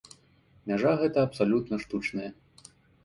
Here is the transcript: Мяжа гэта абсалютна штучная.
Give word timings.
Мяжа 0.71 0.93
гэта 1.01 1.25
абсалютна 1.27 1.79
штучная. 1.85 2.31